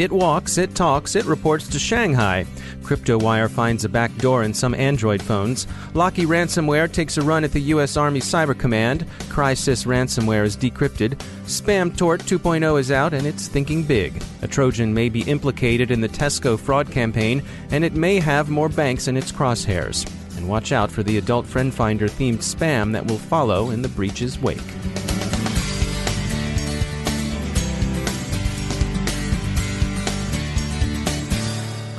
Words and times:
It 0.00 0.10
walks, 0.10 0.56
it 0.56 0.74
talks, 0.74 1.14
it 1.14 1.26
reports 1.26 1.68
to 1.68 1.78
Shanghai. 1.78 2.46
Kryptowire 2.80 3.50
finds 3.50 3.84
a 3.84 3.88
back 3.90 4.16
door 4.16 4.42
in 4.44 4.54
some 4.54 4.74
Android 4.74 5.20
phones. 5.20 5.66
Locky 5.92 6.24
ransomware 6.24 6.90
takes 6.90 7.18
a 7.18 7.22
run 7.22 7.44
at 7.44 7.52
the 7.52 7.60
U.S. 7.74 7.98
Army 7.98 8.20
Cyber 8.20 8.58
Command. 8.58 9.04
Crysis 9.28 9.84
ransomware 9.84 10.44
is 10.44 10.56
decrypted. 10.56 11.18
SpamTorte 11.44 12.22
2.0 12.22 12.80
is 12.80 12.90
out 12.90 13.12
and 13.12 13.26
it's 13.26 13.46
thinking 13.46 13.82
big. 13.82 14.22
A 14.40 14.48
Trojan 14.48 14.94
may 14.94 15.10
be 15.10 15.20
implicated 15.24 15.90
in 15.90 16.00
the 16.00 16.08
Tesco 16.08 16.58
fraud 16.58 16.90
campaign, 16.90 17.42
and 17.70 17.84
it 17.84 17.92
may 17.92 18.20
have 18.20 18.48
more 18.48 18.70
banks 18.70 19.06
in 19.06 19.18
its 19.18 19.30
crosshairs. 19.30 20.10
And 20.38 20.48
watch 20.48 20.72
out 20.72 20.90
for 20.90 21.02
the 21.02 21.18
Adult 21.18 21.44
Friend 21.44 21.74
Finder 21.74 22.08
themed 22.08 22.38
spam 22.38 22.92
that 22.92 23.06
will 23.06 23.18
follow 23.18 23.68
in 23.68 23.82
the 23.82 23.88
breach's 23.88 24.38
wake. 24.38 24.62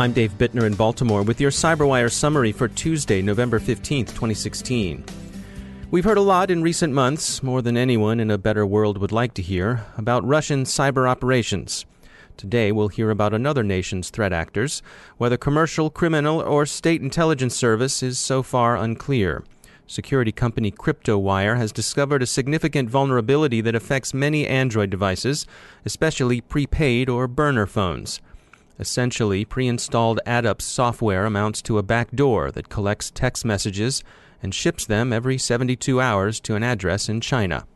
I'm 0.02 0.13
Dave 0.13 0.35
Bittner 0.35 0.63
in 0.63 0.73
Baltimore 0.73 1.21
with 1.21 1.39
your 1.39 1.52
CyberWire 1.52 2.11
summary 2.11 2.52
for 2.52 2.67
Tuesday, 2.67 3.21
November 3.21 3.59
15th, 3.59 4.08
2016. 4.08 5.05
We've 5.91 6.03
heard 6.03 6.17
a 6.17 6.21
lot 6.21 6.49
in 6.49 6.63
recent 6.63 6.91
months, 6.91 7.43
more 7.43 7.61
than 7.61 7.77
anyone 7.77 8.19
in 8.19 8.31
a 8.31 8.39
better 8.39 8.66
world 8.66 8.97
would 8.97 9.11
like 9.11 9.35
to 9.35 9.43
hear, 9.43 9.85
about 9.99 10.25
Russian 10.25 10.63
cyber 10.63 11.08
operations. 11.08 11.85
Today 12.35 12.71
we'll 12.71 12.87
hear 12.87 13.11
about 13.11 13.36
another 13.36 13.61
nation's 13.61 14.09
threat 14.09 14.33
actors. 14.33 14.81
Whether 15.17 15.37
commercial, 15.37 15.92
criminal, 15.92 16.39
or 16.39 16.65
state 16.65 17.03
intelligence 17.03 17.55
service 17.55 18.02
is 18.02 18.17
so 18.17 18.42
far 18.42 18.76
unclear. 18.76 19.43
Security 19.86 20.31
company 20.31 20.71
Kryptowire 20.71 21.58
has 21.58 21.71
discovered 21.71 22.23
a 22.23 22.26
significant 22.26 22.89
vulnerability 22.89 23.61
that 23.61 23.76
affects 23.76 24.15
many 24.15 24.47
Android 24.47 24.89
devices, 24.89 25.45
especially 25.86 26.42
prepaid 26.42 27.08
or 27.08 27.27
burner 27.27 27.67
phones. 27.67 28.20
Essentially, 28.81 29.45
pre 29.45 29.67
installed 29.67 30.19
Adups 30.25 30.64
software 30.64 31.27
amounts 31.27 31.61
to 31.61 31.77
a 31.77 31.83
backdoor 31.83 32.49
that 32.52 32.67
collects 32.67 33.11
text 33.11 33.45
messages 33.45 34.03
and 34.42 34.55
ships 34.55 34.86
them 34.86 35.14
every 35.14 35.37
72 35.37 36.02
hours 36.02 36.39
to 36.39 36.55
an 36.55 36.64
address 36.64 37.08
in 37.08 37.21
China. 37.21 37.67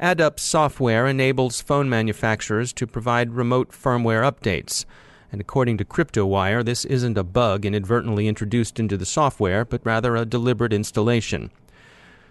Adups 0.00 0.40
software 0.40 1.06
enables 1.06 1.60
phone 1.60 1.90
manufacturers 1.90 2.72
to 2.72 2.86
provide 2.86 3.34
remote 3.34 3.70
firmware 3.70 4.22
updates. 4.22 4.86
And 5.30 5.42
according 5.42 5.76
to 5.76 5.84
Kryptowire, 5.84 6.64
this 6.64 6.86
isn't 6.86 7.18
a 7.18 7.22
bug 7.22 7.66
inadvertently 7.66 8.26
introduced 8.26 8.80
into 8.80 8.96
the 8.96 9.04
software, 9.04 9.66
but 9.66 9.84
rather 9.84 10.16
a 10.16 10.24
deliberate 10.24 10.72
installation. 10.72 11.50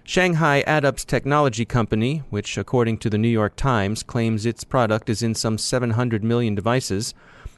Shanghai 0.03 0.63
Adups 0.65 1.05
Technology 1.05 1.63
Company, 1.63 2.23
which 2.31 2.57
according 2.57 2.97
to 2.97 3.09
the 3.09 3.19
New 3.19 3.29
York 3.29 3.55
Times 3.55 4.01
claims 4.01 4.47
its 4.47 4.63
product 4.63 5.11
is 5.11 5.21
in 5.21 5.35
some 5.35 5.59
700 5.59 6.23
million 6.23 6.55
devices, 6.55 7.13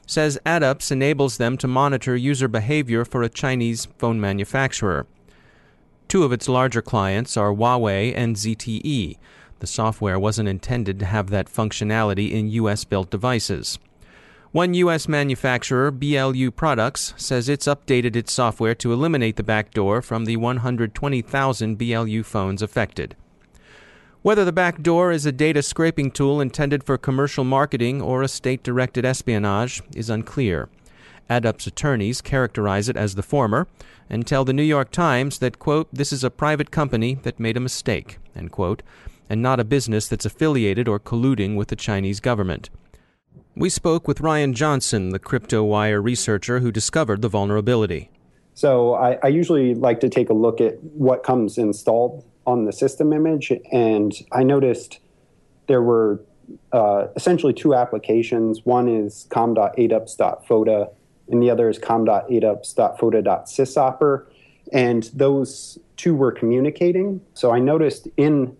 says 0.06 0.38
Adups 0.46 0.90
enables 0.90 1.36
them 1.36 1.56
to 1.58 1.68
monitor 1.68 2.16
user 2.16 2.48
behavior 2.48 3.04
for 3.04 3.22
a 3.22 3.28
Chinese 3.28 3.86
phone 3.98 4.20
manufacturer. 4.20 5.06
Two 6.08 6.22
of 6.22 6.32
its 6.32 6.48
larger 6.48 6.80
clients 6.80 7.36
are 7.36 7.52
Huawei 7.52 8.12
and 8.16 8.36
ZTE. 8.36 9.18
The 9.58 9.66
software 9.66 10.18
wasn't 10.18 10.48
intended 10.48 10.98
to 11.00 11.06
have 11.06 11.30
that 11.30 11.52
functionality 11.52 12.30
in 12.30 12.50
US 12.50 12.84
built 12.84 13.10
devices. 13.10 13.78
One 14.52 14.72
U.S. 14.74 15.08
manufacturer, 15.08 15.90
BLU 15.90 16.50
Products, 16.50 17.12
says 17.16 17.48
it's 17.48 17.66
updated 17.66 18.16
its 18.16 18.32
software 18.32 18.74
to 18.76 18.92
eliminate 18.92 19.36
the 19.36 19.42
backdoor 19.42 20.00
from 20.00 20.24
the 20.24 20.36
120,000 20.36 21.76
BLU 21.76 22.22
phones 22.22 22.62
affected. 22.62 23.16
Whether 24.26 24.44
the 24.44 24.50
back 24.50 24.82
door 24.82 25.12
is 25.12 25.24
a 25.24 25.30
data 25.30 25.62
scraping 25.62 26.10
tool 26.10 26.40
intended 26.40 26.82
for 26.82 26.98
commercial 26.98 27.44
marketing 27.44 28.02
or 28.02 28.22
a 28.22 28.26
state 28.26 28.64
directed 28.64 29.04
espionage 29.04 29.82
is 29.94 30.10
unclear. 30.10 30.68
Adups 31.30 31.68
attorneys 31.68 32.20
characterize 32.20 32.88
it 32.88 32.96
as 32.96 33.14
the 33.14 33.22
former 33.22 33.68
and 34.10 34.26
tell 34.26 34.44
the 34.44 34.52
New 34.52 34.64
York 34.64 34.90
Times 34.90 35.38
that, 35.38 35.60
quote, 35.60 35.86
this 35.92 36.12
is 36.12 36.24
a 36.24 36.30
private 36.30 36.72
company 36.72 37.14
that 37.22 37.38
made 37.38 37.56
a 37.56 37.60
mistake, 37.60 38.18
end 38.34 38.50
quote, 38.50 38.82
and 39.30 39.42
not 39.42 39.60
a 39.60 39.64
business 39.64 40.08
that's 40.08 40.26
affiliated 40.26 40.88
or 40.88 40.98
colluding 40.98 41.54
with 41.54 41.68
the 41.68 41.76
Chinese 41.76 42.18
government. 42.18 42.68
We 43.54 43.70
spoke 43.70 44.08
with 44.08 44.20
Ryan 44.20 44.54
Johnson, 44.54 45.10
the 45.10 45.20
Kryptowire 45.20 46.02
researcher 46.02 46.58
who 46.58 46.72
discovered 46.72 47.22
the 47.22 47.28
vulnerability. 47.28 48.10
So 48.54 48.94
I, 48.94 49.18
I 49.22 49.28
usually 49.28 49.76
like 49.76 50.00
to 50.00 50.08
take 50.08 50.30
a 50.30 50.34
look 50.34 50.60
at 50.60 50.82
what 50.82 51.22
comes 51.22 51.58
installed 51.58 52.24
on 52.46 52.64
the 52.64 52.72
system 52.72 53.12
image, 53.12 53.52
and 53.72 54.14
I 54.32 54.44
noticed 54.44 55.00
there 55.66 55.82
were 55.82 56.20
uh, 56.72 57.08
essentially 57.16 57.52
two 57.52 57.74
applications. 57.74 58.64
One 58.64 58.88
is 58.88 59.26
com.adups.fota, 59.30 60.90
and 61.28 61.42
the 61.42 61.50
other 61.50 61.68
is 61.68 61.78
com.adups.fota.sysoper. 61.78 64.26
And 64.72 65.10
those 65.14 65.78
two 65.96 66.14
were 66.14 66.32
communicating. 66.32 67.20
So 67.34 67.52
I 67.52 67.58
noticed 67.58 68.08
in 68.16 68.56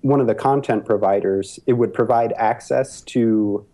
one 0.00 0.20
of 0.20 0.26
the 0.26 0.34
content 0.34 0.84
providers, 0.84 1.60
it 1.66 1.74
would 1.74 1.94
provide 1.94 2.32
access 2.34 3.00
to 3.02 3.64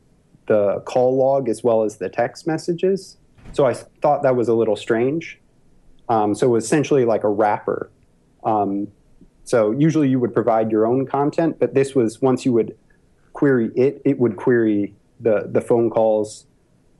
the 0.46 0.82
call 0.84 1.16
log 1.16 1.48
as 1.48 1.64
well 1.64 1.82
as 1.82 1.96
the 1.96 2.08
text 2.08 2.46
messages. 2.46 3.16
So 3.52 3.66
I 3.66 3.74
thought 3.74 4.22
that 4.22 4.36
was 4.36 4.48
a 4.48 4.54
little 4.54 4.76
strange. 4.76 5.40
Um, 6.08 6.34
so 6.34 6.46
it 6.46 6.50
was 6.50 6.64
essentially 6.64 7.04
like 7.04 7.24
a 7.24 7.28
wrapper. 7.28 7.90
Um, 8.46 8.88
so 9.44 9.72
usually 9.72 10.08
you 10.08 10.18
would 10.18 10.32
provide 10.32 10.70
your 10.70 10.86
own 10.86 11.06
content, 11.06 11.58
but 11.58 11.74
this 11.74 11.94
was 11.94 12.22
once 12.22 12.46
you 12.46 12.52
would 12.52 12.76
query 13.32 13.70
it, 13.76 14.00
it 14.04 14.18
would 14.18 14.36
query 14.36 14.94
the, 15.20 15.48
the 15.52 15.60
phone 15.60 15.90
calls 15.90 16.46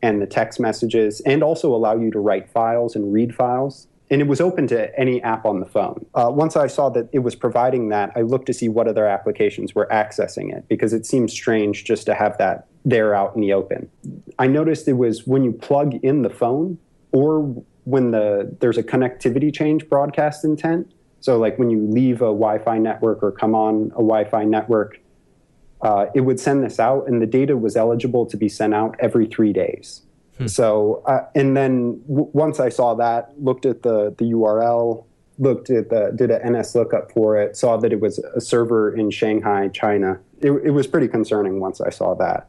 and 0.03 0.21
the 0.21 0.26
text 0.26 0.61
messages 0.61 1.21
and 1.23 1.43
also 1.43 1.75
allow 1.75 1.97
you 1.97 2.11
to 2.11 2.19
write 2.19 2.50
files 2.50 2.94
and 2.94 3.12
read 3.12 3.35
files. 3.35 3.88
And 4.09 4.21
it 4.21 4.29
was 4.29 4.41
open 4.41 4.69
to 4.69 4.97
any 4.99 5.21
app 5.23 5.44
on 5.44 5.59
the 5.59 5.67
phone. 5.67 6.06
Uh, 6.15 6.31
once 6.31 6.55
I 6.55 6.69
saw 6.69 6.88
that 6.91 7.09
it 7.12 7.21
was 7.21 7.35
providing 7.35 7.88
that, 7.88 8.12
I 8.15 8.21
looked 8.21 8.47
to 8.47 8.55
see 8.55 8.69
what 8.69 8.87
other 8.87 9.06
applications 9.06 9.75
were 9.75 9.88
accessing 9.91 10.56
it 10.56 10.69
because 10.69 10.93
it 10.93 11.05
seems 11.05 11.32
strange 11.32 11.85
just 11.85 12.06
to 12.06 12.15
have 12.15 12.38
that 12.38 12.67
there 12.85 13.15
out 13.15 13.35
in 13.35 13.41
the 13.41 13.53
open. 13.53 13.91
I 14.38 14.47
noticed 14.47 14.87
it 14.87 14.93
was 14.93 15.26
when 15.26 15.43
you 15.43 15.53
plug 15.53 15.94
in 16.05 16.23
the 16.23 16.31
phone 16.31 16.79
or 17.11 17.41
when 17.82 18.12
the 18.12 18.55
there's 18.61 18.79
a 18.79 18.82
connectivity 18.82 19.53
change 19.53 19.88
broadcast 19.88 20.44
intent, 20.44 20.93
so, 21.21 21.39
like 21.39 21.59
when 21.59 21.71
you 21.71 21.87
leave 21.87 22.17
a 22.17 22.27
Wi 22.27 22.59
Fi 22.59 22.79
network 22.79 23.23
or 23.23 23.33
come 23.33 23.55
on 23.55 23.87
a 23.93 24.03
Wi 24.03 24.25
Fi 24.25 24.45
network, 24.45 25.01
uh, 25.83 26.07
it 26.15 26.23
would 26.23 26.41
send 26.41 26.65
this 26.65 26.79
out, 26.79 27.09
and 27.09 27.21
the 27.21 27.27
data 27.27 27.57
was 27.57 27.77
eligible 27.77 28.27
to 28.27 28.37
be 28.37 28.49
sent 28.49 28.75
out 28.75 28.97
every 28.99 29.27
three 29.27 29.53
days. 29.53 30.03
Hmm. 30.39 30.47
So, 30.47 31.03
uh, 31.07 31.23
and 31.35 31.57
then 31.57 32.01
w- 32.09 32.31
once 32.33 32.61
I 32.61 32.69
saw 32.69 32.95
that, 32.95 33.33
looked 33.43 33.67
at 33.67 33.83
the, 33.83 34.15
the 34.19 34.27
URL, 34.27 35.05
looked 35.39 35.71
at 35.71 35.91
the 35.91 36.13
did 36.15 36.31
a 36.31 36.39
NS 36.49 36.75
lookup 36.75 37.13
for 37.13 37.37
it, 37.37 37.57
saw 37.57 37.77
that 37.77 37.93
it 37.93 38.01
was 38.01 38.19
a 38.19 38.41
server 38.41 38.95
in 38.95 39.11
Shanghai, 39.11 39.69
China. 39.69 40.19
It, 40.41 40.51
it 40.51 40.71
was 40.71 40.87
pretty 40.87 41.09
concerning 41.09 41.61
once 41.61 41.81
I 41.81 41.91
saw 41.91 42.15
that, 42.15 42.49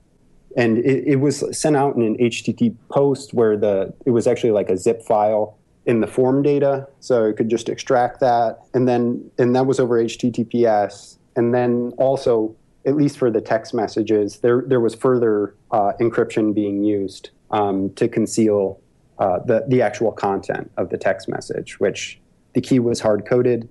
and 0.55 0.77
it, 0.79 1.03
it 1.07 1.15
was 1.17 1.43
sent 1.57 1.75
out 1.75 1.95
in 1.95 2.01
an 2.01 2.17
HTTP 2.17 2.75
post 2.89 3.33
where 3.33 3.57
the 3.57 3.93
it 4.05 4.11
was 4.11 4.27
actually 4.27 4.51
like 4.51 4.69
a 4.69 4.77
zip 4.77 5.01
file 5.01 5.57
in 5.87 6.01
the 6.01 6.07
form 6.07 6.43
data, 6.43 6.85
so 6.99 7.23
it 7.23 7.37
could 7.37 7.49
just 7.49 7.69
extract 7.69 8.19
that, 8.19 8.59
and 8.73 8.87
then 8.87 9.31
and 9.39 9.55
that 9.55 9.65
was 9.65 9.79
over 9.79 10.03
HTTPS, 10.03 11.17
and 11.35 11.53
then 11.53 11.93
also 11.97 12.55
at 12.85 12.95
least 12.95 13.17
for 13.17 13.31
the 13.31 13.41
text 13.41 13.73
messages, 13.73 14.39
there 14.39 14.63
there 14.67 14.81
was 14.81 14.93
further 14.93 15.55
uh, 15.71 15.93
encryption 15.99 16.53
being 16.53 16.83
used 16.83 17.31
um, 17.51 17.89
to 17.95 18.07
conceal 18.07 18.79
uh, 19.19 19.39
the 19.45 19.65
the 19.69 19.81
actual 19.81 20.11
content 20.11 20.69
of 20.77 20.89
the 20.89 20.97
text 20.97 21.29
message, 21.29 21.79
which 21.79 22.19
the 22.53 22.61
key 22.61 22.79
was 22.79 22.99
hard 22.99 23.25
coded, 23.25 23.69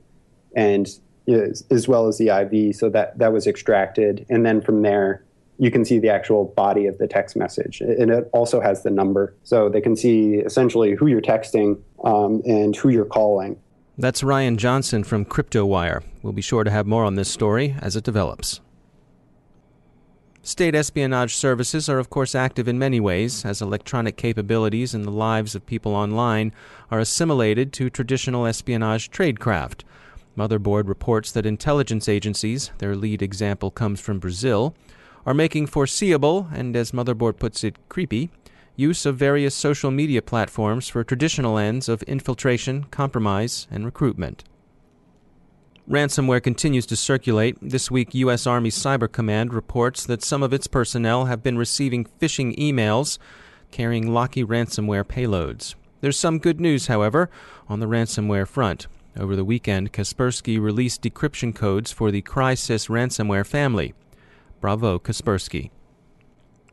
and 0.56 0.88
as 1.28 1.88
well 1.88 2.06
as 2.06 2.18
the 2.18 2.28
IV, 2.28 2.76
so 2.76 2.88
that 2.88 3.18
that 3.18 3.32
was 3.32 3.46
extracted, 3.46 4.24
and 4.30 4.46
then 4.46 4.62
from 4.62 4.80
there 4.80 5.22
you 5.58 5.70
can 5.70 5.84
see 5.84 5.98
the 5.98 6.08
actual 6.08 6.46
body 6.56 6.86
of 6.86 6.98
the 6.98 7.06
text 7.06 7.36
message, 7.36 7.80
and 7.80 8.10
it 8.10 8.28
also 8.32 8.60
has 8.60 8.82
the 8.82 8.90
number, 8.90 9.34
so 9.42 9.68
they 9.68 9.80
can 9.80 9.96
see 9.96 10.34
essentially 10.34 10.94
who 10.94 11.06
you're 11.06 11.22
texting 11.22 11.80
um, 12.04 12.42
and 12.44 12.76
who 12.76 12.88
you're 12.88 13.04
calling. 13.04 13.58
That's 13.98 14.22
Ryan 14.22 14.58
Johnson 14.58 15.04
from 15.04 15.24
Kryptowire. 15.24 16.02
We'll 16.22 16.34
be 16.34 16.42
sure 16.42 16.64
to 16.64 16.70
have 16.70 16.86
more 16.86 17.04
on 17.04 17.14
this 17.14 17.30
story 17.30 17.74
as 17.80 17.96
it 17.96 18.04
develops. 18.04 18.60
State 20.42 20.76
espionage 20.76 21.34
services 21.34 21.88
are, 21.88 21.98
of 21.98 22.08
course, 22.08 22.34
active 22.34 22.68
in 22.68 22.78
many 22.78 23.00
ways, 23.00 23.44
as 23.44 23.60
electronic 23.60 24.16
capabilities 24.16 24.94
in 24.94 25.02
the 25.02 25.10
lives 25.10 25.56
of 25.56 25.66
people 25.66 25.92
online 25.92 26.52
are 26.90 27.00
assimilated 27.00 27.72
to 27.72 27.90
traditional 27.90 28.46
espionage 28.46 29.10
tradecraft. 29.10 29.82
Motherboard 30.36 30.86
reports 30.86 31.32
that 31.32 31.46
intelligence 31.46 32.08
agencies, 32.08 32.70
their 32.78 32.94
lead 32.94 33.22
example 33.22 33.70
comes 33.70 33.98
from 33.98 34.18
Brazil, 34.18 34.76
are 35.26 35.34
making 35.34 35.66
foreseeable, 35.66 36.48
and 36.54 36.74
as 36.76 36.92
Motherboard 36.92 37.38
puts 37.38 37.64
it, 37.64 37.76
creepy, 37.90 38.30
use 38.76 39.04
of 39.04 39.16
various 39.16 39.54
social 39.54 39.90
media 39.90 40.22
platforms 40.22 40.88
for 40.88 41.02
traditional 41.02 41.58
ends 41.58 41.88
of 41.88 42.02
infiltration, 42.04 42.84
compromise, 42.84 43.66
and 43.70 43.84
recruitment. 43.84 44.44
Ransomware 45.88 46.42
continues 46.42 46.86
to 46.86 46.96
circulate. 46.96 47.56
This 47.60 47.90
week, 47.90 48.14
U.S. 48.14 48.46
Army 48.46 48.70
Cyber 48.70 49.10
Command 49.10 49.52
reports 49.52 50.04
that 50.06 50.22
some 50.22 50.42
of 50.42 50.52
its 50.52 50.66
personnel 50.66 51.26
have 51.26 51.42
been 51.42 51.58
receiving 51.58 52.06
phishing 52.20 52.56
emails 52.56 53.18
carrying 53.70 54.12
Locky 54.12 54.44
ransomware 54.44 55.04
payloads. 55.04 55.74
There's 56.00 56.18
some 56.18 56.38
good 56.38 56.60
news, 56.60 56.86
however, 56.86 57.30
on 57.68 57.80
the 57.80 57.86
ransomware 57.86 58.46
front. 58.46 58.86
Over 59.18 59.34
the 59.34 59.44
weekend, 59.44 59.92
Kaspersky 59.92 60.60
released 60.60 61.02
decryption 61.02 61.54
codes 61.54 61.90
for 61.90 62.10
the 62.10 62.22
Crysis 62.22 62.88
ransomware 62.88 63.46
family. 63.46 63.94
Bravo, 64.60 64.98
Kaspersky. 64.98 65.70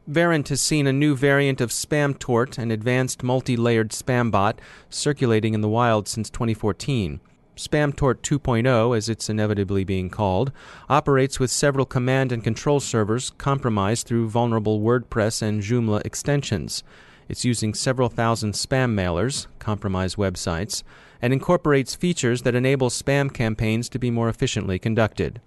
Verint 0.10 0.50
has 0.50 0.62
seen 0.62 0.86
a 0.86 0.94
new 0.94 1.16
variant 1.16 1.62
of 1.62 1.70
SpamTorte, 1.70 2.58
an 2.58 2.72
advanced 2.72 3.24
multi 3.24 3.56
layered 3.56 3.92
spam 3.92 4.32
bot, 4.32 4.60
circulating 4.90 5.54
in 5.54 5.62
the 5.62 5.70
wild 5.70 6.08
since 6.08 6.30
2014. 6.30 7.22
SpamTorte 7.56 8.22
2.0, 8.22 8.98
as 8.98 9.08
it's 9.08 9.30
inevitably 9.30 9.84
being 9.84 10.10
called, 10.10 10.52
operates 10.90 11.40
with 11.40 11.52
several 11.52 11.86
command 11.86 12.32
and 12.32 12.44
control 12.44 12.80
servers 12.80 13.30
compromised 13.38 14.08
through 14.08 14.28
vulnerable 14.28 14.82
WordPress 14.82 15.42
and 15.42 15.62
Joomla 15.62 16.06
extensions. 16.06 16.84
It's 17.30 17.46
using 17.46 17.74
several 17.74 18.10
thousand 18.10 18.54
spam 18.54 18.94
mailers, 18.94 19.48
compromised 19.60 20.18
websites, 20.18 20.84
and 21.22 21.32
incorporates 21.32 21.96
features 21.96 22.42
that 22.42 22.56
enable 22.56 22.90
spam 22.90 23.34
campaigns 23.34 23.88
to 23.90 24.00
be 24.00 24.12
more 24.12 24.28
efficiently 24.28 24.80
conducted. 24.80 25.40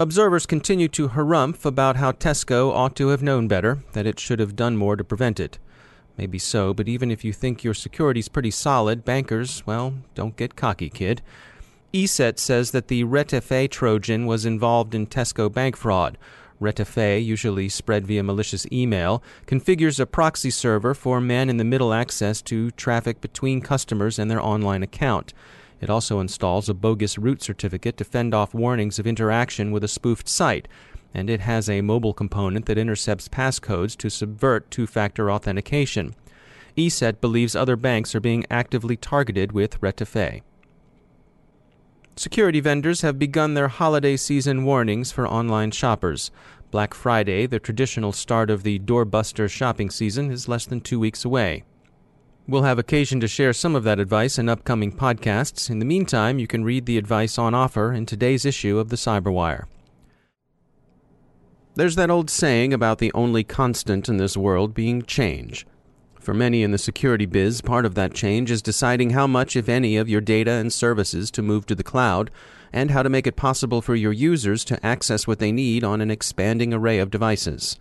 Observers 0.00 0.46
continue 0.46 0.86
to 0.86 1.08
harumph 1.08 1.64
about 1.64 1.96
how 1.96 2.12
Tesco 2.12 2.70
ought 2.72 2.94
to 2.94 3.08
have 3.08 3.20
known 3.20 3.48
better, 3.48 3.78
that 3.94 4.06
it 4.06 4.20
should 4.20 4.38
have 4.38 4.54
done 4.54 4.76
more 4.76 4.94
to 4.94 5.02
prevent 5.02 5.40
it. 5.40 5.58
Maybe 6.16 6.38
so, 6.38 6.72
but 6.72 6.86
even 6.86 7.10
if 7.10 7.24
you 7.24 7.32
think 7.32 7.64
your 7.64 7.74
security's 7.74 8.28
pretty 8.28 8.52
solid, 8.52 9.04
bankers, 9.04 9.64
well, 9.66 9.94
don't 10.14 10.36
get 10.36 10.54
cocky, 10.54 10.88
kid. 10.88 11.20
ESET 11.92 12.38
says 12.38 12.70
that 12.70 12.86
the 12.86 13.02
Retefe 13.02 13.70
Trojan 13.72 14.26
was 14.26 14.46
involved 14.46 14.94
in 14.94 15.08
Tesco 15.08 15.52
bank 15.52 15.76
fraud. 15.76 16.16
Retefe, 16.60 17.24
usually 17.24 17.68
spread 17.68 18.06
via 18.06 18.22
malicious 18.22 18.68
email, 18.70 19.20
configures 19.46 19.98
a 19.98 20.06
proxy 20.06 20.50
server 20.50 20.94
for 20.94 21.20
man 21.20 21.50
in 21.50 21.56
the 21.56 21.64
middle 21.64 21.92
access 21.92 22.40
to 22.42 22.70
traffic 22.72 23.20
between 23.20 23.60
customers 23.60 24.16
and 24.16 24.30
their 24.30 24.40
online 24.40 24.84
account. 24.84 25.34
It 25.80 25.90
also 25.90 26.20
installs 26.20 26.68
a 26.68 26.74
bogus 26.74 27.18
root 27.18 27.42
certificate 27.42 27.96
to 27.98 28.04
fend 28.04 28.34
off 28.34 28.54
warnings 28.54 28.98
of 28.98 29.06
interaction 29.06 29.70
with 29.70 29.84
a 29.84 29.88
spoofed 29.88 30.28
site, 30.28 30.66
and 31.14 31.30
it 31.30 31.40
has 31.40 31.68
a 31.68 31.80
mobile 31.80 32.12
component 32.12 32.66
that 32.66 32.78
intercepts 32.78 33.28
passcodes 33.28 33.96
to 33.98 34.10
subvert 34.10 34.70
two 34.70 34.86
factor 34.86 35.30
authentication. 35.30 36.14
ESET 36.76 37.20
believes 37.20 37.56
other 37.56 37.76
banks 37.76 38.14
are 38.14 38.20
being 38.20 38.44
actively 38.50 38.96
targeted 38.96 39.52
with 39.52 39.80
Retefe. 39.80 40.42
Security 42.16 42.60
vendors 42.60 43.02
have 43.02 43.18
begun 43.18 43.54
their 43.54 43.68
holiday 43.68 44.16
season 44.16 44.64
warnings 44.64 45.12
for 45.12 45.26
online 45.26 45.70
shoppers. 45.70 46.32
Black 46.70 46.92
Friday, 46.92 47.46
the 47.46 47.60
traditional 47.60 48.12
start 48.12 48.50
of 48.50 48.64
the 48.64 48.78
doorbuster 48.80 49.48
shopping 49.48 49.88
season, 49.88 50.30
is 50.30 50.48
less 50.48 50.66
than 50.66 50.80
two 50.80 50.98
weeks 51.00 51.24
away. 51.24 51.62
We'll 52.50 52.62
have 52.62 52.78
occasion 52.78 53.20
to 53.20 53.28
share 53.28 53.52
some 53.52 53.76
of 53.76 53.84
that 53.84 54.00
advice 54.00 54.38
in 54.38 54.48
upcoming 54.48 54.90
podcasts. 54.90 55.68
In 55.68 55.80
the 55.80 55.84
meantime, 55.84 56.38
you 56.38 56.46
can 56.46 56.64
read 56.64 56.86
the 56.86 56.96
advice 56.96 57.36
on 57.36 57.52
offer 57.52 57.92
in 57.92 58.06
today's 58.06 58.46
issue 58.46 58.78
of 58.78 58.88
the 58.88 58.96
Cyberwire. 58.96 59.66
There's 61.74 61.96
that 61.96 62.08
old 62.08 62.30
saying 62.30 62.72
about 62.72 63.00
the 63.00 63.12
only 63.12 63.44
constant 63.44 64.08
in 64.08 64.16
this 64.16 64.34
world 64.34 64.72
being 64.72 65.02
change. 65.02 65.66
For 66.18 66.32
many 66.32 66.62
in 66.62 66.70
the 66.70 66.78
security 66.78 67.26
biz, 67.26 67.60
part 67.60 67.84
of 67.84 67.94
that 67.96 68.14
change 68.14 68.50
is 68.50 68.62
deciding 68.62 69.10
how 69.10 69.26
much, 69.26 69.54
if 69.54 69.68
any, 69.68 69.98
of 69.98 70.08
your 70.08 70.22
data 70.22 70.52
and 70.52 70.72
services 70.72 71.30
to 71.32 71.42
move 71.42 71.66
to 71.66 71.74
the 71.74 71.84
cloud, 71.84 72.30
and 72.72 72.90
how 72.90 73.02
to 73.02 73.10
make 73.10 73.26
it 73.26 73.36
possible 73.36 73.82
for 73.82 73.94
your 73.94 74.12
users 74.12 74.64
to 74.64 74.84
access 74.84 75.26
what 75.26 75.38
they 75.38 75.52
need 75.52 75.84
on 75.84 76.00
an 76.00 76.10
expanding 76.10 76.72
array 76.72 76.98
of 76.98 77.10
devices. 77.10 77.76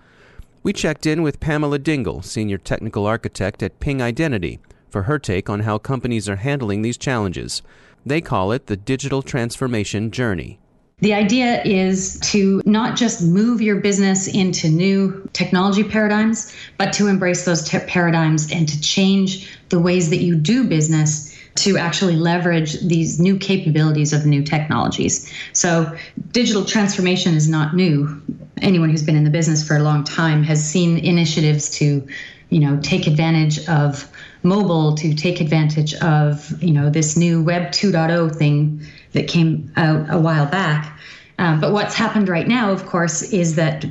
We 0.67 0.73
checked 0.73 1.05
in 1.05 1.21
with 1.21 1.39
Pamela 1.39 1.79
Dingle, 1.79 2.21
Senior 2.21 2.57
Technical 2.57 3.05
Architect 3.05 3.63
at 3.63 3.79
Ping 3.79 4.01
Identity, 4.01 4.59
for 4.89 5.03
her 5.03 5.17
take 5.17 5.49
on 5.49 5.61
how 5.61 5.77
companies 5.77 6.27
are 6.27 6.35
handling 6.35 6.81
these 6.81 6.97
challenges. 6.97 7.61
They 8.05 8.19
call 8.19 8.51
it 8.51 8.67
the 8.67 8.75
digital 8.75 9.21
transformation 9.21 10.11
journey. 10.11 10.59
The 10.99 11.13
idea 11.13 11.63
is 11.63 12.19
to 12.31 12.61
not 12.65 12.97
just 12.97 13.23
move 13.23 13.61
your 13.61 13.77
business 13.77 14.27
into 14.27 14.67
new 14.67 15.29
technology 15.31 15.85
paradigms, 15.85 16.53
but 16.77 16.91
to 16.95 17.07
embrace 17.07 17.45
those 17.45 17.63
te- 17.63 17.79
paradigms 17.87 18.51
and 18.51 18.67
to 18.67 18.81
change 18.81 19.57
the 19.69 19.79
ways 19.79 20.09
that 20.09 20.17
you 20.17 20.35
do 20.35 20.65
business 20.65 21.33
to 21.57 21.77
actually 21.77 22.15
leverage 22.15 22.79
these 22.81 23.19
new 23.19 23.37
capabilities 23.37 24.13
of 24.13 24.25
new 24.25 24.43
technologies. 24.43 25.31
So, 25.53 25.95
digital 26.31 26.65
transformation 26.65 27.35
is 27.35 27.49
not 27.49 27.75
new. 27.75 28.21
Anyone 28.61 28.89
who's 28.89 29.03
been 29.03 29.15
in 29.15 29.23
the 29.23 29.29
business 29.29 29.67
for 29.67 29.75
a 29.75 29.83
long 29.83 30.03
time 30.03 30.43
has 30.43 30.63
seen 30.63 30.97
initiatives 30.97 31.69
to, 31.77 32.07
you 32.49 32.59
know, 32.59 32.79
take 32.81 33.07
advantage 33.07 33.67
of 33.67 34.09
mobile, 34.43 34.95
to 34.95 35.13
take 35.13 35.41
advantage 35.41 35.93
of, 35.95 36.61
you 36.61 36.71
know, 36.71 36.89
this 36.89 37.17
new 37.17 37.43
Web 37.43 37.71
2.0 37.71 38.35
thing 38.35 38.81
that 39.13 39.27
came 39.27 39.71
out 39.75 40.05
a 40.09 40.19
while 40.19 40.45
back. 40.45 40.97
Um, 41.39 41.59
but 41.59 41.71
what's 41.71 41.93
happened 41.93 42.29
right 42.29 42.47
now, 42.47 42.71
of 42.71 42.85
course, 42.85 43.21
is 43.21 43.55
that 43.55 43.85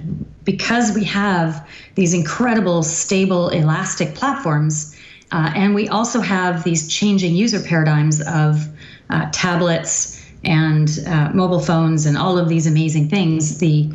because 0.45 0.95
we 0.95 1.05
have 1.05 1.69
these 1.95 2.13
incredible, 2.13 2.83
stable, 2.83 3.49
elastic 3.51 4.15
platforms, 4.15 4.96
uh, 5.33 5.53
and 5.55 5.75
we 5.75 5.89
also 5.89 6.21
have 6.21 6.65
these 6.65 6.89
changing 6.89 7.35
user 7.35 7.61
paradigms 7.61 8.21
of 8.21 8.67
uh, 9.11 9.29
tablets 9.33 10.25
and 10.45 11.01
uh, 11.07 11.31
mobile 11.35 11.61
phones 11.61 12.07
and 12.07 12.17
all 12.17 12.39
of 12.39 12.49
these 12.49 12.67
amazing 12.67 13.09
things, 13.09 13.59
the 13.59 13.91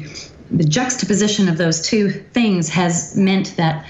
the 0.52 0.66
juxtaposition 0.66 1.48
of 1.48 1.58
those 1.58 1.82
two 1.82 2.10
things 2.12 2.68
has 2.68 3.16
meant 3.16 3.56
that 3.56 3.86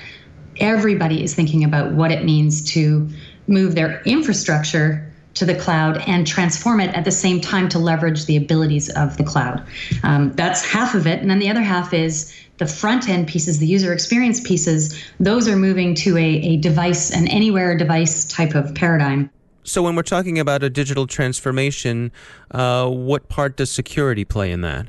everybody 0.57 1.23
is 1.23 1.33
thinking 1.33 1.63
about 1.63 1.91
what 1.93 2.11
it 2.11 2.23
means 2.23 2.71
to 2.73 3.09
move 3.47 3.73
their 3.73 4.01
infrastructure 4.03 5.10
to 5.33 5.45
the 5.45 5.55
cloud 5.55 6.03
and 6.07 6.27
transform 6.27 6.79
it 6.79 6.93
at 6.93 7.05
the 7.05 7.11
same 7.11 7.39
time 7.39 7.69
to 7.69 7.79
leverage 7.79 8.25
the 8.25 8.35
abilities 8.35 8.89
of 8.89 9.17
the 9.17 9.23
cloud. 9.23 9.65
Um, 10.03 10.33
that's 10.33 10.65
half 10.65 10.93
of 10.93 11.07
it. 11.07 11.19
And 11.19 11.29
then 11.29 11.39
the 11.39 11.49
other 11.49 11.61
half 11.61 11.93
is 11.93 12.33
the 12.57 12.67
front 12.67 13.09
end 13.09 13.27
pieces, 13.27 13.59
the 13.59 13.65
user 13.65 13.91
experience 13.91 14.39
pieces, 14.39 15.03
those 15.19 15.47
are 15.47 15.55
moving 15.55 15.95
to 15.95 16.15
a, 16.15 16.21
a 16.21 16.57
device, 16.57 17.11
an 17.11 17.27
anywhere 17.27 17.75
device 17.75 18.25
type 18.25 18.53
of 18.53 18.75
paradigm. 18.75 19.31
So, 19.63 19.81
when 19.81 19.95
we're 19.95 20.03
talking 20.03 20.39
about 20.39 20.63
a 20.63 20.69
digital 20.69 21.07
transformation, 21.07 22.11
uh, 22.51 22.87
what 22.87 23.29
part 23.29 23.57
does 23.57 23.71
security 23.71 24.25
play 24.25 24.51
in 24.51 24.61
that? 24.61 24.87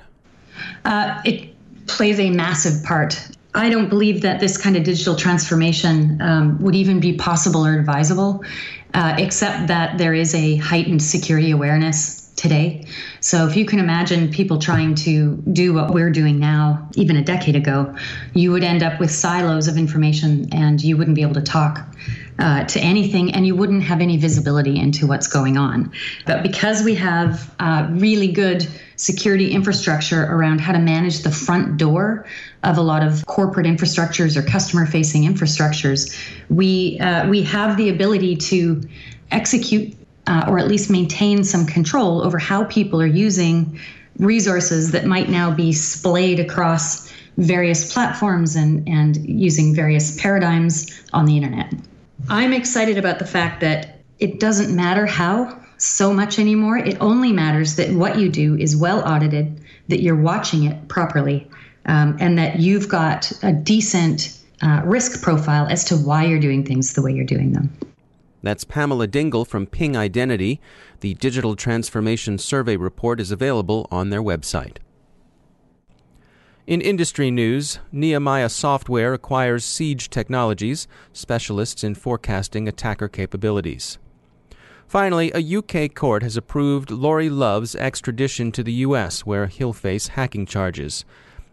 Uh, 0.84 1.20
it 1.24 1.54
plays 1.86 2.18
a 2.18 2.30
massive 2.30 2.84
part. 2.84 3.18
I 3.54 3.68
don't 3.68 3.88
believe 3.88 4.22
that 4.22 4.40
this 4.40 4.56
kind 4.56 4.76
of 4.76 4.84
digital 4.84 5.14
transformation 5.14 6.20
um, 6.22 6.60
would 6.62 6.74
even 6.74 7.00
be 7.00 7.14
possible 7.14 7.66
or 7.66 7.78
advisable 7.78 8.42
uh, 8.94 9.14
except 9.18 9.68
that 9.68 9.98
there 9.98 10.14
is 10.14 10.34
a 10.34 10.56
heightened 10.56 11.02
security 11.02 11.50
awareness 11.50 12.22
today. 12.36 12.84
So 13.20 13.46
if 13.46 13.56
you 13.56 13.64
can 13.64 13.78
imagine 13.78 14.30
people 14.30 14.58
trying 14.58 14.94
to 14.96 15.36
do 15.52 15.72
what 15.74 15.92
we're 15.92 16.10
doing 16.10 16.38
now, 16.38 16.88
even 16.94 17.16
a 17.16 17.22
decade 17.22 17.56
ago, 17.56 17.94
you 18.34 18.50
would 18.52 18.64
end 18.64 18.82
up 18.82 18.98
with 18.98 19.10
silos 19.10 19.68
of 19.68 19.76
information 19.76 20.48
and 20.52 20.82
you 20.82 20.96
wouldn't 20.96 21.14
be 21.14 21.22
able 21.22 21.34
to 21.34 21.42
talk 21.42 21.86
uh, 22.42 22.64
to 22.64 22.80
anything 22.80 23.32
and 23.32 23.46
you 23.46 23.54
wouldn't 23.54 23.84
have 23.84 24.00
any 24.00 24.16
visibility 24.16 24.78
into 24.78 25.06
what's 25.06 25.28
going 25.28 25.56
on. 25.56 25.92
But 26.26 26.42
because 26.42 26.82
we 26.82 26.96
have 26.96 27.54
uh, 27.60 27.86
really 27.92 28.32
good 28.32 28.66
security 28.96 29.52
infrastructure 29.52 30.24
around 30.24 30.60
how 30.60 30.72
to 30.72 30.80
manage 30.80 31.20
the 31.20 31.30
front 31.30 31.76
door 31.76 32.26
of 32.64 32.78
a 32.78 32.82
lot 32.82 33.04
of 33.06 33.24
corporate 33.26 33.66
infrastructures 33.66 34.36
or 34.36 34.42
customer 34.42 34.86
facing 34.86 35.22
infrastructures, 35.22 36.18
we, 36.50 36.98
uh, 36.98 37.28
we 37.28 37.42
have 37.42 37.76
the 37.76 37.88
ability 37.88 38.34
to 38.36 38.82
execute 39.30 39.96
uh, 40.26 40.44
or 40.48 40.58
at 40.58 40.66
least 40.66 40.90
maintain 40.90 41.44
some 41.44 41.64
control 41.64 42.22
over 42.22 42.38
how 42.38 42.64
people 42.64 43.00
are 43.00 43.06
using 43.06 43.78
resources 44.18 44.90
that 44.90 45.04
might 45.04 45.28
now 45.28 45.50
be 45.50 45.72
splayed 45.72 46.40
across 46.40 47.12
various 47.36 47.92
platforms 47.92 48.56
and, 48.56 48.86
and 48.88 49.16
using 49.28 49.74
various 49.74 50.20
paradigms 50.20 51.02
on 51.12 51.24
the 51.24 51.36
internet. 51.36 51.72
I'm 52.28 52.52
excited 52.52 52.98
about 52.98 53.18
the 53.18 53.26
fact 53.26 53.60
that 53.60 54.00
it 54.18 54.40
doesn't 54.40 54.74
matter 54.74 55.06
how 55.06 55.60
so 55.78 56.14
much 56.14 56.38
anymore. 56.38 56.78
It 56.78 56.96
only 57.00 57.32
matters 57.32 57.76
that 57.76 57.90
what 57.90 58.18
you 58.18 58.28
do 58.28 58.56
is 58.56 58.76
well 58.76 59.00
audited, 59.06 59.60
that 59.88 60.00
you're 60.00 60.20
watching 60.20 60.64
it 60.64 60.88
properly, 60.88 61.48
um, 61.86 62.16
and 62.20 62.38
that 62.38 62.60
you've 62.60 62.88
got 62.88 63.32
a 63.42 63.52
decent 63.52 64.38
uh, 64.62 64.82
risk 64.84 65.22
profile 65.22 65.66
as 65.66 65.84
to 65.84 65.96
why 65.96 66.24
you're 66.24 66.38
doing 66.38 66.64
things 66.64 66.92
the 66.92 67.02
way 67.02 67.12
you're 67.12 67.24
doing 67.24 67.52
them. 67.52 67.76
That's 68.42 68.64
Pamela 68.64 69.06
Dingle 69.06 69.44
from 69.44 69.66
Ping 69.66 69.96
Identity. 69.96 70.60
The 71.00 71.14
Digital 71.14 71.56
Transformation 71.56 72.38
Survey 72.38 72.76
report 72.76 73.20
is 73.20 73.30
available 73.30 73.88
on 73.90 74.10
their 74.10 74.22
website. 74.22 74.78
In 76.72 76.80
industry 76.80 77.30
news, 77.30 77.80
Nehemiah 77.92 78.48
Software 78.48 79.12
acquires 79.12 79.62
Siege 79.62 80.08
Technologies, 80.08 80.88
specialists 81.12 81.84
in 81.84 81.94
forecasting 81.94 82.66
attacker 82.66 83.08
capabilities. 83.08 83.98
Finally, 84.86 85.30
a 85.34 85.58
UK 85.58 85.94
court 85.94 86.22
has 86.22 86.34
approved 86.34 86.90
Lauri 86.90 87.28
Love's 87.28 87.76
extradition 87.76 88.50
to 88.52 88.62
the 88.62 88.72
US, 88.88 89.26
where 89.26 89.48
he'll 89.48 89.74
face 89.74 90.08
hacking 90.16 90.46
charges. 90.46 91.04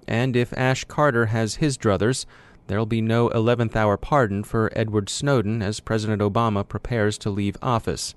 And 0.08 0.38
if 0.38 0.54
Ash 0.54 0.86
Carter 0.86 1.26
has 1.26 1.56
his 1.56 1.78
druthers, 1.78 2.26
There'll 2.68 2.86
be 2.86 3.02
no 3.02 3.28
11th 3.32 3.76
hour 3.76 3.98
pardon 3.98 4.46
for 4.46 4.72
Edward 4.74 5.10
Snowden 5.10 5.62
as 5.62 5.82
President 5.82 6.22
Obama 6.22 6.66
prepares 6.66 7.18
to 7.18 7.30
leave 7.30 7.58
office. 7.62 8.16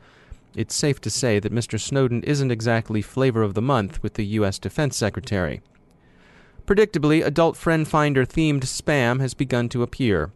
It's 0.54 0.76
safe 0.76 1.00
to 1.00 1.10
say 1.10 1.40
that 1.40 1.52
Mr. 1.52 1.80
Snowden 1.80 2.22
isn't 2.22 2.52
exactly 2.52 3.02
flavor 3.02 3.42
of 3.42 3.54
the 3.54 3.62
month 3.62 4.00
with 4.04 4.14
the 4.14 4.26
U.S. 4.38 4.60
Defense 4.60 4.96
Secretary. 4.96 5.62
Predictably, 6.66 7.24
adult 7.24 7.56
friend 7.56 7.86
finder 7.86 8.24
themed 8.24 8.62
spam 8.62 9.20
has 9.20 9.34
begun 9.34 9.68
to 9.70 9.82
appear. 9.82 10.30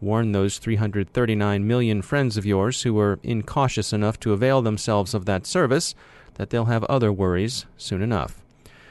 Warn 0.00 0.32
those 0.32 0.58
339 0.58 1.66
million 1.66 2.02
friends 2.02 2.36
of 2.36 2.44
yours 2.44 2.82
who 2.82 2.92
were 2.92 3.18
incautious 3.22 3.92
enough 3.92 4.20
to 4.20 4.32
avail 4.32 4.60
themselves 4.60 5.14
of 5.14 5.24
that 5.26 5.46
service 5.46 5.94
that 6.34 6.50
they'll 6.50 6.66
have 6.66 6.84
other 6.84 7.12
worries 7.12 7.66
soon 7.76 8.02
enough. 8.02 8.42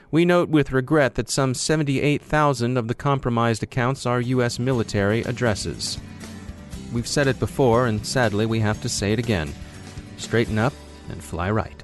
We 0.09 0.25
note 0.25 0.49
with 0.49 0.71
regret 0.71 1.15
that 1.15 1.29
some 1.29 1.53
78,000 1.53 2.77
of 2.77 2.87
the 2.87 2.95
compromised 2.95 3.63
accounts 3.63 4.05
are 4.05 4.19
U.S. 4.19 4.57
military 4.59 5.21
addresses. 5.21 5.99
We've 6.91 7.07
said 7.07 7.27
it 7.27 7.39
before, 7.39 7.87
and 7.87 8.05
sadly 8.05 8.45
we 8.45 8.59
have 8.59 8.81
to 8.81 8.89
say 8.89 9.13
it 9.13 9.19
again. 9.19 9.53
Straighten 10.17 10.57
up 10.57 10.73
and 11.09 11.23
fly 11.23 11.49
right. 11.51 11.83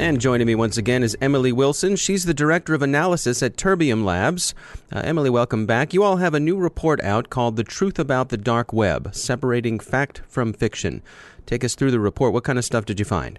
And 0.00 0.18
joining 0.18 0.46
me 0.46 0.54
once 0.54 0.78
again 0.78 1.02
is 1.02 1.14
Emily 1.20 1.52
Wilson. 1.52 1.94
She's 1.94 2.24
the 2.24 2.32
Director 2.32 2.72
of 2.72 2.80
Analysis 2.80 3.42
at 3.42 3.58
Terbium 3.58 4.02
Labs. 4.02 4.54
Uh, 4.90 5.02
Emily, 5.04 5.28
welcome 5.28 5.66
back. 5.66 5.92
You 5.92 6.02
all 6.02 6.16
have 6.16 6.32
a 6.32 6.40
new 6.40 6.56
report 6.56 7.02
out 7.02 7.28
called 7.28 7.56
The 7.56 7.64
Truth 7.64 7.98
About 7.98 8.30
the 8.30 8.38
Dark 8.38 8.72
Web 8.72 9.14
Separating 9.14 9.78
Fact 9.78 10.22
from 10.26 10.54
Fiction. 10.54 11.02
Take 11.44 11.64
us 11.64 11.74
through 11.74 11.90
the 11.90 12.00
report. 12.00 12.32
What 12.32 12.44
kind 12.44 12.58
of 12.58 12.64
stuff 12.64 12.86
did 12.86 12.98
you 12.98 13.04
find? 13.04 13.38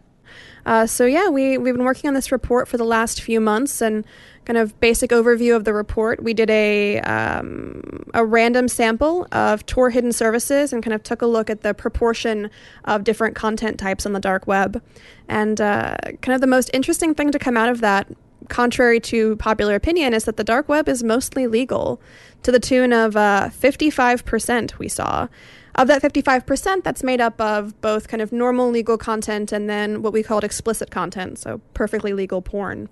Uh, 0.66 0.86
so 0.86 1.06
yeah, 1.06 1.30
we 1.30 1.58
we've 1.58 1.74
been 1.74 1.86
working 1.86 2.08
on 2.08 2.14
this 2.14 2.32
report 2.32 2.68
for 2.68 2.78
the 2.78 2.84
last 2.84 3.22
few 3.22 3.40
months, 3.40 3.82
and 3.82 4.06
kind 4.46 4.58
of 4.58 4.80
basic 4.80 5.12
overview 5.12 5.56
of 5.56 5.64
the 5.64 5.74
report. 5.74 6.22
We 6.24 6.34
did 6.34 6.50
a 6.50 7.00
um, 7.02 8.10
a 8.14 8.26
random 8.26 8.68
sample 8.68 9.28
of 9.32 9.66
Tor 9.66 9.90
hidden 9.90 10.12
services 10.12 10.74
and 10.74 10.84
kind 10.84 10.94
of 10.94 11.04
took 11.04 11.22
a 11.22 11.26
look 11.28 11.50
at 11.50 11.62
the 11.62 11.74
proportion 11.74 12.50
of 12.86 13.04
different 13.04 13.36
content 13.36 13.80
types 13.80 14.06
on 14.06 14.14
the 14.14 14.20
dark 14.20 14.48
web, 14.48 14.82
and 15.28 15.60
uh, 15.60 15.96
kind 16.22 16.36
of 16.36 16.42
the 16.42 16.48
most 16.48 16.70
interesting 16.74 17.16
thing 17.16 17.32
to 17.32 17.40
come 17.40 17.58
out 17.58 17.70
of 17.70 17.82
that. 17.82 18.08
Contrary 18.50 19.00
to 19.00 19.38
popular 19.38 19.76
opinion, 19.76 20.14
is 20.14 20.26
that 20.26 20.36
the 20.36 20.44
dark 20.44 20.68
web 20.68 20.90
is 20.90 21.04
mostly 21.04 21.48
legal, 21.48 22.02
to 22.44 22.52
the 22.52 22.60
tune 22.60 22.92
of 22.92 23.16
uh, 23.16 23.50
55%. 23.52 24.78
We 24.78 24.90
saw, 24.90 25.28
of 25.76 25.88
that 25.88 26.02
55%, 26.02 26.84
that's 26.84 27.04
made 27.04 27.22
up 27.22 27.40
of 27.40 27.80
both 27.82 28.08
kind 28.08 28.22
of 28.22 28.32
normal 28.32 28.70
legal 28.70 28.98
content 28.98 29.52
and 29.52 29.70
then 29.70 30.02
what 30.02 30.14
we 30.14 30.24
called 30.24 30.44
explicit 30.44 30.92
content, 30.92 31.40
so 31.40 31.62
perfectly 31.74 32.14
legal 32.14 32.42
porn. 32.42 32.90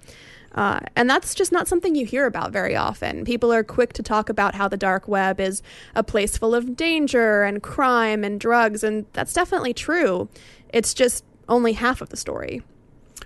Uh, 0.55 0.79
and 0.95 1.09
that's 1.09 1.35
just 1.35 1.51
not 1.51 1.67
something 1.67 1.95
you 1.95 2.05
hear 2.05 2.25
about 2.25 2.51
very 2.51 2.75
often. 2.75 3.23
People 3.23 3.53
are 3.53 3.63
quick 3.63 3.93
to 3.93 4.03
talk 4.03 4.29
about 4.29 4.55
how 4.55 4.67
the 4.67 4.77
dark 4.77 5.07
web 5.07 5.39
is 5.39 5.61
a 5.95 6.03
place 6.03 6.37
full 6.37 6.55
of 6.55 6.75
danger 6.75 7.43
and 7.43 7.61
crime 7.61 8.23
and 8.23 8.39
drugs, 8.39 8.83
and 8.83 9.05
that's 9.13 9.33
definitely 9.33 9.73
true. 9.73 10.27
It's 10.69 10.93
just 10.93 11.23
only 11.47 11.73
half 11.73 12.01
of 12.01 12.09
the 12.09 12.17
story. 12.17 12.63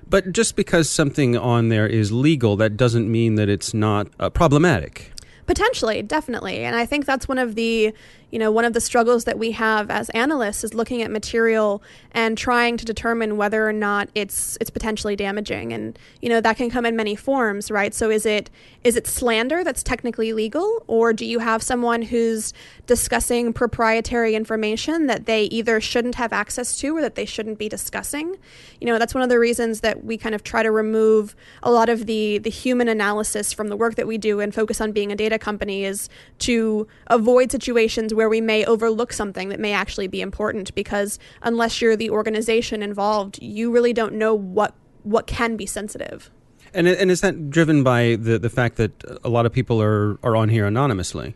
But 0.10 0.34
just 0.34 0.56
because 0.56 0.90
something 0.90 1.38
on 1.38 1.70
there 1.70 1.88
is 1.88 2.12
legal, 2.12 2.56
that 2.58 2.76
doesn't 2.76 3.10
mean 3.10 3.36
that 3.36 3.50
it's 3.50 3.74
not 3.74 4.08
uh, 4.20 4.30
problematic. 4.30 5.12
Potentially, 5.46 6.02
definitely. 6.02 6.60
And 6.60 6.76
I 6.76 6.86
think 6.86 7.06
that's 7.06 7.28
one 7.28 7.38
of 7.38 7.56
the 7.56 7.94
you 8.34 8.40
know, 8.40 8.50
one 8.50 8.66
of 8.66 8.74
the 8.74 8.82
struggles 8.82 9.26
that 9.26 9.38
we 9.38 9.52
have 9.52 9.92
as 9.92 10.10
analysts 10.10 10.64
is 10.64 10.74
looking 10.74 11.04
at 11.04 11.12
material 11.12 11.84
and 12.14 12.36
trying 12.36 12.78
to 12.78 12.84
determine 12.84 13.38
whether 13.38 13.70
or 13.70 13.72
not 13.72 14.10
it's 14.16 14.58
it's 14.60 14.72
potentially 14.72 15.16
damaging. 15.16 15.72
And 15.72 16.00
you 16.20 16.30
know, 16.30 16.42
that 16.42 16.58
can 16.58 16.72
come 16.72 16.84
in 16.84 16.96
many 16.96 17.16
forms, 17.16 17.70
right? 17.70 17.94
So 17.94 18.10
is 18.10 18.26
it 18.26 18.50
is 18.84 18.96
it 18.96 19.06
slander 19.06 19.64
that's 19.64 19.84
technically 19.84 20.34
legal, 20.34 20.84
or 20.88 21.14
do 21.14 21.28
you 21.28 21.38
have 21.40 21.62
someone 21.62 22.02
who's 22.02 22.54
discussing 22.88 23.54
proprietary 23.54 24.34
information 24.34 25.06
that 25.06 25.28
they 25.28 25.44
either 25.44 25.80
shouldn't 25.80 26.16
have 26.16 26.34
access 26.34 26.76
to 26.80 26.98
or 26.98 27.02
that 27.02 27.14
they 27.14 27.26
shouldn't 27.26 27.60
be 27.60 27.70
discussing? 27.70 28.36
You 28.82 28.88
know, 28.88 28.98
that's 28.98 29.14
one 29.14 29.22
of 29.22 29.30
the 29.30 29.38
reasons 29.38 29.82
that 29.82 30.04
we 30.04 30.18
kind 30.18 30.34
of 30.34 30.44
try 30.44 30.64
to 30.64 30.72
remove 30.72 31.36
a 31.62 31.70
lot 31.70 31.88
of 31.88 32.08
the 32.08 32.40
the 32.40 32.50
human 32.50 32.88
analysis 32.88 33.54
from 33.54 33.68
the 33.68 33.78
work 33.78 33.94
that 33.94 34.08
we 34.08 34.18
do 34.18 34.40
and 34.40 34.56
focus 34.56 34.82
on 34.82 34.92
being 34.92 35.12
a 35.12 35.16
data 35.16 35.38
company 35.38 35.86
is 35.86 36.10
to 36.40 36.88
avoid 37.06 37.52
situations 37.52 38.12
where 38.12 38.23
where 38.24 38.30
we 38.30 38.40
may 38.40 38.64
overlook 38.64 39.12
something 39.12 39.50
that 39.50 39.60
may 39.60 39.74
actually 39.74 40.08
be 40.08 40.22
important 40.22 40.74
because 40.76 41.20
unless 41.42 41.82
you're 41.82 41.98
the 41.98 42.10
organization 42.10 42.82
involved, 42.82 43.38
you 43.42 43.70
really 43.70 43.92
don't 43.92 44.14
know 44.14 44.34
what 44.34 44.74
what 45.04 45.28
can 45.28 45.58
be 45.58 45.66
sensitive. 45.66 46.32
And 46.74 46.88
and 46.88 47.12
is 47.12 47.20
that 47.20 47.50
driven 47.50 47.84
by 47.84 48.16
the 48.16 48.40
the 48.40 48.50
fact 48.50 48.78
that 48.78 49.04
a 49.26 49.30
lot 49.30 49.46
of 49.46 49.52
people 49.52 49.82
are 49.82 50.18
are 50.24 50.38
on 50.38 50.48
here 50.48 50.66
anonymously? 50.66 51.36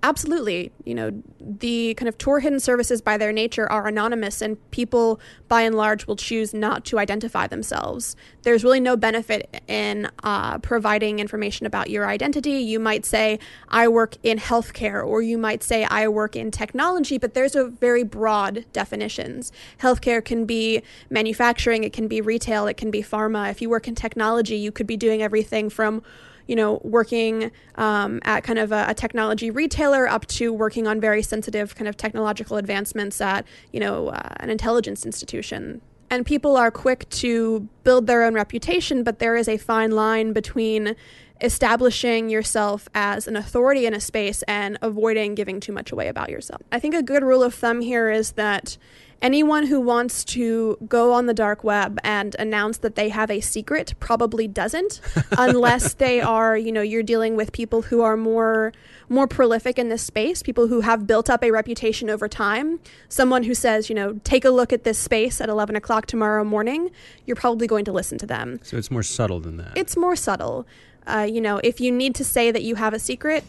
Absolutely. 0.00 0.70
You 0.84 0.94
know, 0.94 1.22
the 1.40 1.94
kind 1.94 2.08
of 2.08 2.16
Tor 2.18 2.38
hidden 2.38 2.60
services 2.60 3.02
by 3.02 3.16
their 3.16 3.32
nature 3.32 3.70
are 3.70 3.88
anonymous, 3.88 4.40
and 4.40 4.56
people 4.70 5.18
by 5.48 5.62
and 5.62 5.74
large 5.74 6.06
will 6.06 6.14
choose 6.14 6.54
not 6.54 6.84
to 6.86 7.00
identify 7.00 7.48
themselves. 7.48 8.14
There's 8.42 8.62
really 8.62 8.78
no 8.78 8.96
benefit 8.96 9.60
in 9.66 10.08
uh, 10.22 10.58
providing 10.58 11.18
information 11.18 11.66
about 11.66 11.90
your 11.90 12.06
identity. 12.06 12.52
You 12.52 12.78
might 12.78 13.04
say, 13.04 13.40
I 13.70 13.88
work 13.88 14.16
in 14.22 14.38
healthcare, 14.38 15.04
or 15.04 15.20
you 15.20 15.36
might 15.36 15.64
say, 15.64 15.82
I 15.82 16.06
work 16.06 16.36
in 16.36 16.52
technology, 16.52 17.18
but 17.18 17.34
there's 17.34 17.56
a 17.56 17.66
very 17.66 18.04
broad 18.04 18.66
definitions. 18.72 19.50
Healthcare 19.80 20.24
can 20.24 20.44
be 20.44 20.80
manufacturing, 21.10 21.82
it 21.82 21.92
can 21.92 22.06
be 22.06 22.20
retail, 22.20 22.68
it 22.68 22.76
can 22.76 22.92
be 22.92 23.02
pharma. 23.02 23.50
If 23.50 23.60
you 23.60 23.68
work 23.68 23.88
in 23.88 23.96
technology, 23.96 24.56
you 24.56 24.70
could 24.70 24.86
be 24.86 24.96
doing 24.96 25.22
everything 25.22 25.68
from 25.70 26.04
you 26.48 26.56
know, 26.56 26.80
working 26.82 27.52
um, 27.76 28.18
at 28.24 28.42
kind 28.42 28.58
of 28.58 28.72
a, 28.72 28.86
a, 28.88 28.94
technology 28.94 29.50
retailer 29.50 30.08
up 30.08 30.26
to 30.26 30.52
working 30.52 30.88
on 30.88 31.00
very 31.00 31.22
sensitive 31.22 31.76
kind 31.76 31.86
of 31.86 31.96
technological 31.96 32.56
advancements 32.56 33.20
at, 33.20 33.46
you 33.72 33.78
know, 33.78 34.08
uh, 34.08 34.34
an 34.38 34.50
intelligence 34.50 35.06
institution. 35.06 35.80
And 36.10 36.24
people 36.24 36.56
are 36.56 36.70
quick 36.70 37.08
to 37.10 37.68
build 37.84 38.06
their 38.06 38.24
own 38.24 38.34
reputation, 38.34 39.04
but 39.04 39.18
there 39.18 39.36
is 39.36 39.46
a 39.46 39.58
fine 39.58 39.90
line 39.90 40.32
between 40.32 40.96
establishing 41.40 42.30
yourself 42.30 42.88
as 42.94 43.28
an 43.28 43.36
authority 43.36 43.86
in 43.86 43.94
a 43.94 44.00
space 44.00 44.42
and 44.48 44.78
avoiding 44.82 45.34
giving 45.34 45.60
too 45.60 45.72
much 45.72 45.92
away 45.92 46.08
about 46.08 46.30
yourself. 46.30 46.62
I 46.72 46.80
think 46.80 46.94
a 46.94 47.02
good 47.02 47.22
rule 47.22 47.42
of 47.42 47.54
thumb 47.54 47.80
here 47.80 48.10
is 48.10 48.32
that 48.32 48.76
anyone 49.20 49.66
who 49.66 49.80
wants 49.80 50.24
to 50.24 50.76
go 50.88 51.12
on 51.12 51.26
the 51.26 51.34
dark 51.34 51.64
web 51.64 51.98
and 52.04 52.36
announce 52.38 52.78
that 52.78 52.94
they 52.94 53.08
have 53.08 53.30
a 53.30 53.40
secret 53.40 53.94
probably 54.00 54.46
doesn't 54.46 55.00
unless 55.38 55.94
they 55.94 56.20
are 56.20 56.56
you 56.56 56.70
know 56.70 56.82
you're 56.82 57.02
dealing 57.02 57.36
with 57.36 57.52
people 57.52 57.82
who 57.82 58.02
are 58.02 58.16
more 58.16 58.72
more 59.08 59.26
prolific 59.26 59.78
in 59.78 59.88
this 59.88 60.02
space 60.02 60.42
people 60.42 60.68
who 60.68 60.80
have 60.80 61.06
built 61.06 61.28
up 61.30 61.42
a 61.42 61.50
reputation 61.50 62.10
over 62.10 62.28
time. 62.28 62.80
Someone 63.08 63.42
who 63.42 63.54
says 63.54 63.88
you 63.88 63.94
know 63.94 64.20
take 64.24 64.44
a 64.44 64.50
look 64.50 64.72
at 64.72 64.84
this 64.84 64.98
space 64.98 65.40
at 65.40 65.48
11 65.48 65.76
o'clock 65.76 66.06
tomorrow 66.06 66.44
morning 66.44 66.90
you're 67.26 67.36
probably 67.36 67.66
going 67.66 67.84
to 67.84 67.92
listen 67.92 68.18
to 68.18 68.26
them. 68.26 68.60
So 68.62 68.76
it's 68.76 68.90
more 68.90 69.02
subtle 69.02 69.40
than 69.40 69.56
that. 69.58 69.72
It's 69.76 69.96
more 69.96 70.16
subtle. 70.16 70.66
Uh, 71.06 71.26
you 71.28 71.40
know 71.40 71.60
if 71.64 71.80
you 71.80 71.90
need 71.90 72.14
to 72.16 72.24
say 72.24 72.50
that 72.50 72.62
you 72.62 72.74
have 72.76 72.94
a 72.94 72.98
secret 72.98 73.44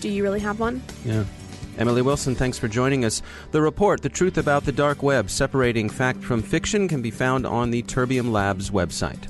do 0.00 0.08
you 0.08 0.22
really 0.22 0.40
have 0.40 0.60
one? 0.60 0.82
Yeah 1.04 1.24
Emily 1.78 2.02
Wilson, 2.02 2.34
thanks 2.34 2.58
for 2.58 2.66
joining 2.66 3.04
us. 3.04 3.22
The 3.52 3.62
report, 3.62 4.02
The 4.02 4.08
Truth 4.08 4.36
About 4.36 4.64
the 4.64 4.72
Dark 4.72 5.02
Web, 5.02 5.30
Separating 5.30 5.88
Fact 5.88 6.20
from 6.22 6.42
Fiction, 6.42 6.88
can 6.88 7.00
be 7.00 7.12
found 7.12 7.46
on 7.46 7.70
the 7.70 7.84
Terbium 7.84 8.32
Labs 8.32 8.70
website. 8.70 9.28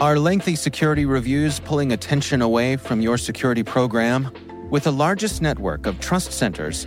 Are 0.00 0.18
lengthy 0.18 0.54
security 0.54 1.06
reviews 1.06 1.58
pulling 1.60 1.90
attention 1.90 2.40
away 2.40 2.76
from 2.76 3.00
your 3.00 3.18
security 3.18 3.64
program? 3.64 4.30
With 4.70 4.84
the 4.84 4.92
largest 4.92 5.42
network 5.42 5.86
of 5.86 5.98
trust 5.98 6.30
centers, 6.30 6.86